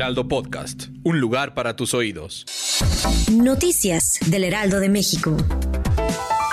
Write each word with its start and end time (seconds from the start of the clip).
Heraldo 0.00 0.28
Podcast, 0.28 0.84
un 1.04 1.20
lugar 1.20 1.52
para 1.52 1.76
tus 1.76 1.92
oídos. 1.92 2.46
Noticias 3.30 4.18
del 4.28 4.44
Heraldo 4.44 4.80
de 4.80 4.88
México. 4.88 5.36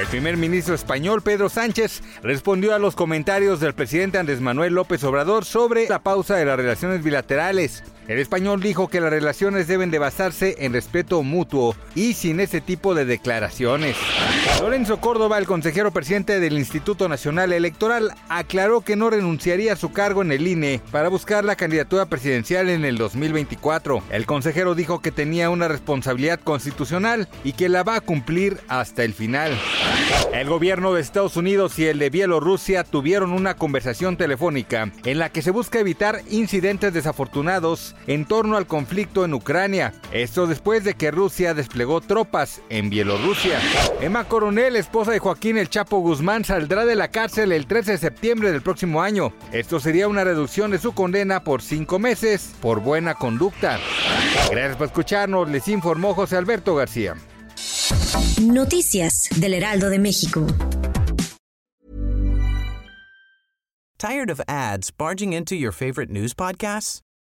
El 0.00 0.06
primer 0.06 0.36
ministro 0.36 0.76
español 0.76 1.22
Pedro 1.22 1.48
Sánchez 1.48 2.04
respondió 2.22 2.72
a 2.72 2.78
los 2.78 2.94
comentarios 2.94 3.58
del 3.58 3.74
presidente 3.74 4.18
Andrés 4.18 4.40
Manuel 4.40 4.74
López 4.74 5.02
Obrador 5.02 5.44
sobre 5.44 5.88
la 5.88 6.04
pausa 6.04 6.36
de 6.36 6.44
las 6.44 6.56
relaciones 6.56 7.02
bilaterales. 7.02 7.82
El 8.08 8.18
español 8.18 8.60
dijo 8.60 8.88
que 8.88 9.00
las 9.00 9.10
relaciones 9.10 9.68
deben 9.68 9.92
de 9.92 10.00
basarse 10.00 10.56
en 10.58 10.72
respeto 10.72 11.22
mutuo 11.22 11.76
y 11.94 12.14
sin 12.14 12.40
ese 12.40 12.60
tipo 12.60 12.94
de 12.94 13.04
declaraciones. 13.04 13.96
Lorenzo 14.60 15.00
Córdoba, 15.00 15.38
el 15.38 15.46
consejero 15.46 15.92
presidente 15.92 16.40
del 16.40 16.58
Instituto 16.58 17.08
Nacional 17.08 17.52
Electoral, 17.52 18.12
aclaró 18.28 18.80
que 18.80 18.96
no 18.96 19.08
renunciaría 19.08 19.74
a 19.74 19.76
su 19.76 19.92
cargo 19.92 20.22
en 20.22 20.32
el 20.32 20.46
INE 20.46 20.80
para 20.90 21.08
buscar 21.08 21.44
la 21.44 21.54
candidatura 21.54 22.06
presidencial 22.06 22.68
en 22.70 22.84
el 22.84 22.98
2024. 22.98 24.02
El 24.10 24.26
consejero 24.26 24.74
dijo 24.74 25.00
que 25.00 25.12
tenía 25.12 25.50
una 25.50 25.68
responsabilidad 25.68 26.40
constitucional 26.40 27.28
y 27.44 27.52
que 27.52 27.68
la 27.68 27.84
va 27.84 27.96
a 27.96 28.00
cumplir 28.00 28.58
hasta 28.68 29.04
el 29.04 29.14
final. 29.14 29.56
El 30.32 30.48
gobierno 30.48 30.92
de 30.92 31.00
Estados 31.00 31.36
Unidos 31.36 31.78
y 31.78 31.86
el 31.86 31.98
de 31.98 32.10
Bielorrusia 32.10 32.84
tuvieron 32.84 33.32
una 33.32 33.54
conversación 33.54 34.16
telefónica 34.16 34.90
en 35.04 35.18
la 35.18 35.28
que 35.28 35.42
se 35.42 35.50
busca 35.50 35.78
evitar 35.78 36.20
incidentes 36.30 36.92
desafortunados 36.94 37.91
en 38.06 38.24
torno 38.24 38.56
al 38.56 38.66
conflicto 38.66 39.24
en 39.24 39.34
Ucrania. 39.34 39.92
Esto 40.12 40.46
después 40.46 40.84
de 40.84 40.94
que 40.94 41.10
Rusia 41.10 41.54
desplegó 41.54 42.00
tropas 42.00 42.60
en 42.68 42.90
Bielorrusia. 42.90 43.58
Emma 44.00 44.24
Coronel, 44.24 44.76
esposa 44.76 45.12
de 45.12 45.18
Joaquín 45.18 45.56
El 45.58 45.68
Chapo 45.68 45.98
Guzmán, 45.98 46.44
saldrá 46.44 46.84
de 46.84 46.96
la 46.96 47.08
cárcel 47.08 47.52
el 47.52 47.66
13 47.66 47.92
de 47.92 47.98
septiembre 47.98 48.52
del 48.52 48.62
próximo 48.62 49.02
año. 49.02 49.32
Esto 49.52 49.80
sería 49.80 50.08
una 50.08 50.24
reducción 50.24 50.70
de 50.70 50.78
su 50.78 50.92
condena 50.92 51.44
por 51.44 51.62
cinco 51.62 51.98
meses 51.98 52.54
por 52.60 52.80
buena 52.80 53.14
conducta. 53.14 53.78
Gracias 54.50 54.76
por 54.76 54.86
escucharnos, 54.86 55.48
les 55.48 55.68
informó 55.68 56.14
José 56.14 56.36
Alberto 56.36 56.74
García. 56.74 57.14
Noticias 58.40 59.28
del 59.36 59.54
Heraldo 59.54 59.88
de 59.88 59.98
México. 59.98 60.46
Tired 63.98 64.30
of 64.30 64.40
ads 64.48 64.90
barging 64.90 65.32
into 65.32 65.54
your 65.54 65.70
favorite 65.70 66.10
news 66.10 66.34
podcasts? 66.34 67.02